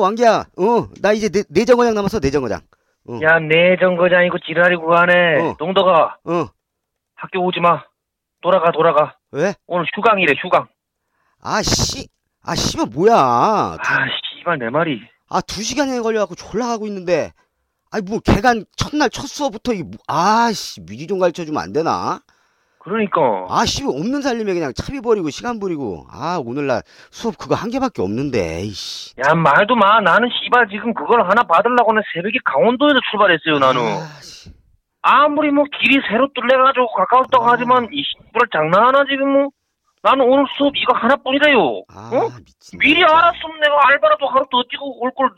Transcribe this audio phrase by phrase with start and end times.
[0.00, 0.46] 왕기야.
[0.58, 2.60] 어, 나 이제 내, 내정거장 남았어, 내정거장.
[3.08, 3.20] 어.
[3.22, 5.40] 야, 내정거장이고 지랄이고 가네.
[5.42, 5.56] 어.
[5.58, 6.46] 동덕아, 어,
[7.14, 7.82] 학교 오지 마.
[8.40, 9.16] 돌아가, 돌아가.
[9.32, 9.54] 왜?
[9.66, 10.68] 오늘 휴강이래, 휴강.
[11.42, 12.08] 아, 씨.
[12.42, 13.76] 아, 씨발, 뭐야.
[13.82, 14.06] 두, 아,
[14.38, 15.00] 씨발, 내 말이.
[15.28, 17.32] 아, 두 시간에 걸려갖고 졸라 가고 있는데.
[17.90, 21.72] 아니, 뭐, 개간 첫날 첫 수업부터, 이, 뭐- 아, 씨, 미리 좀 가르쳐 주면 안
[21.72, 22.20] 되나?
[22.78, 23.46] 그러니까.
[23.48, 26.06] 아, 씨, 없는 살림에 그냥 차비 버리고 시간 버리고.
[26.10, 29.14] 아, 오늘날 수업 그거 한 개밖에 없는데, 이씨.
[29.20, 30.00] 야, 말도 마.
[30.00, 33.80] 나는 씨발 지금 그걸 하나 받으려고는 새벽에 강원도에서 출발했어요, 나는.
[33.82, 34.50] 아, 씨.
[35.02, 37.52] 아무리 뭐 길이 새로 뚫려가지고 가까웠다고 아.
[37.52, 39.48] 하지만, 이 씨발 장난하나, 지금 뭐.
[40.00, 41.82] 나는 오늘 수업 이거 하나뿐이래요.
[41.92, 42.28] 아, 어?
[42.38, 42.78] 미친.
[42.78, 45.30] 미리 알았으면 내가 알바라도 하루 더 뛰고 올 걸.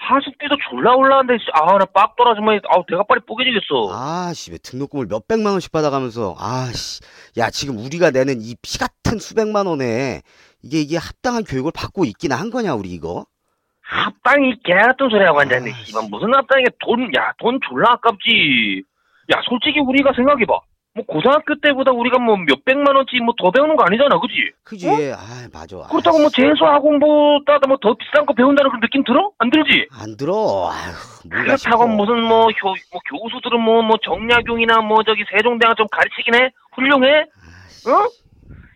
[0.00, 1.50] 하숙비도 졸라 올라왔는데, 씨.
[1.54, 3.90] 아, 나빡 떨어지면, 아우, 대가 빨리 뽀개지겠어.
[3.92, 7.00] 아, 씨, 왜 등록금을 몇백만 원씩 받아가면서, 아, 씨.
[7.36, 10.22] 야, 지금 우리가 내는 이 피 같은 수백만 원에,
[10.62, 13.26] 이게, 이게 합당한 교육을 받고 있긴 한 거냐, 우리 이거?
[13.82, 16.08] 합당이 개 같은 소리 하고 앉았네, 아, 씨발.
[16.10, 18.82] 무슨 합당이 돈, 야, 돈 졸라 아깝지.
[19.34, 20.52] 야, 솔직히 우리가 생각해봐.
[20.94, 24.34] 뭐, 고등학교 때보다 우리가 뭐 몇백만 원치 뭐 더 배우는 거 아니잖아, 그지?
[24.64, 24.88] 그지?
[24.88, 24.92] 어?
[25.14, 25.76] 아, 맞아.
[25.76, 26.36] 아, 그렇다고 뭐 씨.
[26.42, 29.30] 재수학원보다 뭐 더 비싼 거 배운다는 그런 느낌 들어?
[29.38, 29.86] 안 들지?
[29.92, 30.70] 안 들어.
[30.72, 31.86] 아휴, 그렇다고 싶어.
[31.86, 36.50] 무슨 뭐, 교, 뭐 교수들은 뭐, 뭐 정약용이나 뭐 저기 세종대왕 좀 가르치긴 해?
[36.72, 37.08] 훌륭해?
[37.86, 38.08] 아, 어?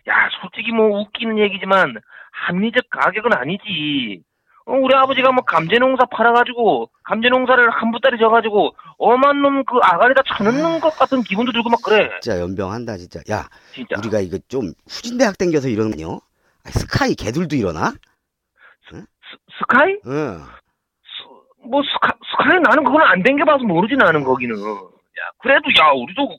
[0.07, 1.95] 야, 솔직히 뭐 웃기는 얘기지만
[2.47, 4.21] 합리적 가격은 아니지.
[4.65, 10.79] 어, 우리 아버지가 뭐 감재농사 팔아가지고 감재농사를 한 부따리 져가지고 엄한 놈 그 아가리다 쳐넣는
[10.79, 12.09] 것 같은 기분도 들고 막 그래.
[12.21, 13.19] 진짜 염병한다, 진짜.
[13.29, 13.95] 야, 진짜.
[13.97, 16.19] 우리가 이거 좀 후진대학 댕겨서 이러는요?
[16.65, 17.91] 아, 스카이 걔들도 이러나?
[18.89, 19.05] 스,
[19.59, 19.97] 스카이?
[20.07, 20.39] 응.
[20.43, 24.55] 스, 뭐 스카, 스카이 나는 그건 안 댕겨봐서 모르지 나는 거기는.
[24.57, 26.37] 야, 그래도 야 우리도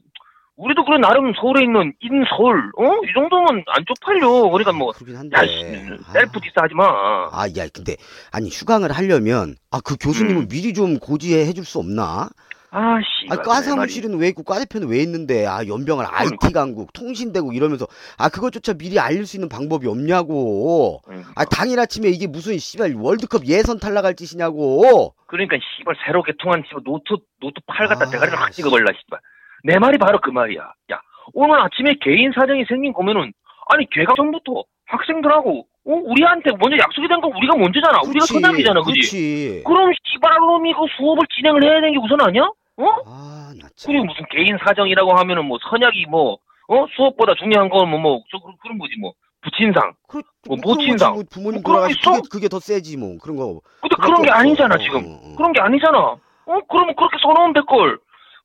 [0.57, 2.85] 우리도 그래 나름 서울에 있는 in서울 어?
[3.05, 4.51] 이 정도면 안 쪽팔려.
[4.51, 5.37] 그러니까 뭐 그러긴 한데.
[5.37, 5.65] 야, 씨,
[6.07, 6.13] 아.
[6.13, 6.85] self diss 하지 마.
[7.33, 7.97] 아, 야, 근데,
[8.31, 10.49] 아니, 휴강을 하려면, 아, 그 교수님은 음.
[10.49, 12.29] 미리 좀 고지해 줄 수 없나?
[12.71, 13.27] 아, 씨.
[13.31, 17.87] 아, 과 사무실은 왜 있고, 과대표는 왜 있는데, 아, 염병을 IT 강국, 통신대국 이러면서,
[18.19, 21.01] 아, 그것조차 미리 알릴 수 있는 방법이 없냐고.
[21.35, 25.15] 아, 당일 아침에 이게 무슨, 씨발, 월드컵 예선 탈락할 짓이냐고.
[25.27, 28.57] 그러니까 씨발 새로 개통한 씨발 노트 노트 8 갖다 아, 대가리를 확 씨.
[28.57, 29.19] 찍어버려 씨발.
[29.65, 30.61] 내 말이 바로 그 말이야.
[30.93, 31.01] 야
[31.33, 33.33] 오늘 아침에 개인 사정이 생긴 거면은
[33.71, 35.91] 아니 개가 전부터 학생들하고 어?
[36.05, 37.99] 우리한테 먼저 약속이 된 건 우리가 먼저잖아.
[38.05, 39.63] 우리가 그렇지, 선약이잖아, 그지?
[39.67, 42.43] 그럼 씨발 놈이 그 수업을 진행을 해야 되는 게 우선 아니야?
[42.45, 42.85] 어?
[43.07, 43.93] 아, 나 참.
[43.93, 46.39] 그리고 무슨 개인 사정이라고 하면은 뭐 선약이 뭐
[46.69, 46.87] 어?
[46.97, 49.93] 수업보다 중요한 건 뭐 뭐 저 그런 거지 뭐 부친상.
[50.09, 51.13] 그, 뭐 거지, 모친상.
[51.15, 52.23] 뭐 부모님 뭐 그런 게 그게, 있어?
[52.31, 53.17] 그게 더 세지, 뭐.
[53.23, 53.61] 그런 거.
[53.83, 54.41] 근데 그런 게거 없어.
[54.41, 55.05] 아니잖아 어, 지금.
[55.05, 55.37] 어, 어.
[55.37, 55.99] 그런 게 아니잖아.
[55.99, 56.61] 어?
[56.71, 57.99] 그러면 그렇게 써놓으면 될걸.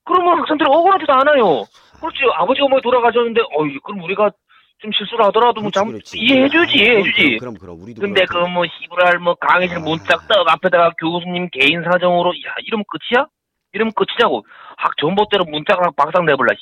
[0.10, 1.64] 그러면 학생들이 억울하지도 않아요.
[2.02, 2.18] 그렇지.
[2.34, 4.32] 아버지 어머니 돌아가셨는데, 어이, 그럼 우리가
[4.80, 6.18] 좀 실수를 하더라도 뭐 그렇지.
[6.18, 7.38] 이해해주지, 아, 이해해주지.
[7.38, 8.02] 그럼, 그럼, 우리도.
[8.02, 8.50] 근데 그 그렇고.
[8.50, 9.82] 뭐 시부랄 뭐 강의실 아.
[9.82, 13.28] 문짝 떡 앞에다가 교수님 개인 사정으로 야 이러면 끝이야?
[13.74, 14.46] 이러면 끝이냐고
[14.78, 16.62] 학 전봇대로 문짝을 박상 내볼라 씨.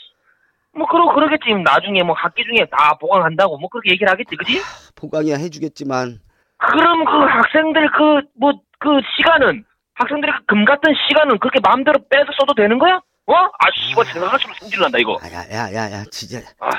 [0.76, 4.62] 뭐 그러 그러겠지 나중에 뭐 학기 중에 다 보강한다고 뭐 그렇게 얘기를 하겠지 그지?
[4.96, 6.18] 보강이야 해주겠지만.
[6.58, 12.80] 그럼 그 학생들 그 뭐그 시간은 학생들의 그금 같은 시간은 그렇게 마음대로 빼서 써도 되는
[12.80, 13.00] 거야?
[13.28, 13.34] 어?
[13.34, 15.18] 아 씨발 생각할수록 성질 난다 이거.
[15.22, 16.40] 아, 야, 야, 야, 야, 진짜.
[16.60, 16.70] 아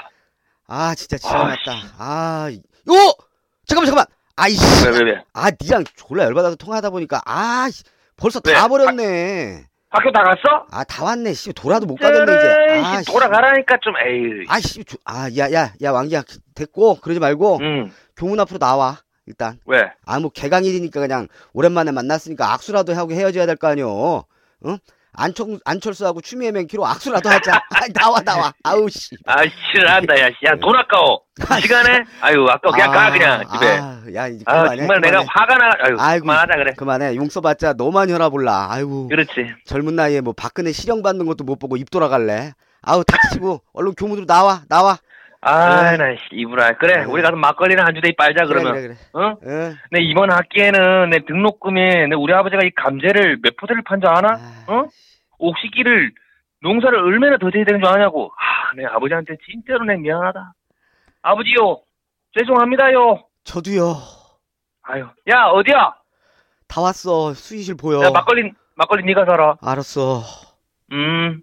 [0.66, 1.72] 아, 진짜 지랄 아, 났다.
[1.98, 2.56] 아, 이-
[2.88, 2.92] 요!
[3.66, 4.06] 잠깐만, 잠깐만.
[4.36, 4.60] 아이씨.
[4.86, 5.24] 왜 왜 왜?
[5.32, 7.84] 아, 니랑 졸라 열받아서 통화하다 보니까, 아, 씨,
[8.16, 8.52] 벌써 왜?
[8.54, 9.64] 다 버렸네.
[9.90, 10.66] 학교 다 갔어?
[10.70, 11.32] 아, 다 왔네.
[11.32, 12.82] 씨, 돌아도 못 가겠네, 이제.
[12.84, 13.10] 아, 씨.
[13.10, 14.44] 돌아가라니까 좀 에이.
[14.48, 16.22] 아, 씨, 조- 아, 야, 야, 야, 왕기야.
[16.54, 17.90] 됐고, 그러지 말고, 응.
[18.16, 18.98] 교문 앞으로 나와.
[19.24, 19.58] 일단.
[19.66, 19.90] 왜?
[20.04, 24.24] 아, 뭐, 개강일이니까 그냥, 오랜만에 만났으니까 악수라도 하고 헤어져야 될 거 아니여.
[24.66, 24.78] 응?
[25.18, 27.56] 안철, 안철수하고 추미애 맹키로 악수라도 하자.
[27.74, 28.52] 아, 나와, 나와.
[28.62, 29.16] 아우, 씨.
[29.26, 29.36] 아,
[29.72, 30.46] 싫어한다, 야, 씨.
[30.46, 31.22] 야, 돈 아까워.
[31.58, 32.04] 이 시간에?
[32.20, 32.72] 아유, 아까워.
[32.72, 33.66] 그냥 가, 그냥, 집에.
[33.66, 34.76] 아, 야, 이제 아, 그만해.
[34.78, 35.26] 정말 내가 그만해.
[35.28, 36.22] 화가 나, 아유, 아이고.
[36.24, 36.72] 그만하자, 그래.
[36.76, 37.16] 그만해.
[37.16, 38.68] 용 써봤자 너만 혈압 올라.
[38.70, 39.08] 아이고.
[39.08, 39.32] 그렇지.
[39.64, 42.52] 젊은 나이에 뭐 박근혜 실형 받는 것도 못 보고 입 돌아갈래.
[42.80, 44.98] 아우 닥치고 얼른 교문으로 나와 나와.
[45.40, 45.96] 아.
[45.96, 46.78] 나, 씨, 이브라.
[46.78, 48.72] 그래, 우리 가서 막걸리나 한 주대 빨자, 그러면.
[48.72, 48.96] 그래 그래.
[49.12, 49.34] 어?
[49.46, 49.76] 응.
[49.92, 54.28] 내 이번 학기에는 내 등록금에 내 우리 아버지가 이 감재를 몇 포대를 판 줄 아나?
[54.34, 54.84] 아, 어?
[55.38, 56.12] 옥시기를
[56.62, 58.32] 농사를 얼마나 더 져야 되는 줄 아냐고.
[58.36, 60.52] 아, 내 아버지한테 진짜로 내 미안하다.
[61.22, 61.80] 아버지요,
[62.38, 63.24] 죄송합니다요.
[63.44, 63.94] 저도요.
[64.82, 65.94] 아유, 야, 어디야?
[66.66, 67.32] 다 왔어.
[67.34, 68.00] 수의실 보여.
[68.02, 69.56] 야, 막걸리, 막걸리 네가 사라.
[69.62, 70.22] 알았어.
[70.92, 71.42] 음.